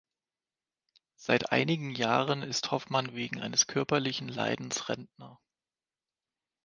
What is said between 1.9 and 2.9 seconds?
Jahren ist